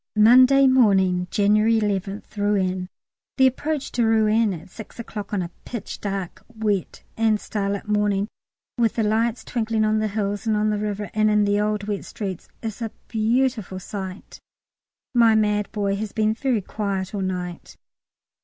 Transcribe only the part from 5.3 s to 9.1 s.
on a pitch dark, wet, and starlight morning, with the